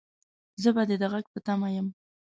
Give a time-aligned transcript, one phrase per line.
[0.61, 1.87] زه به دې د غږ په تمه يم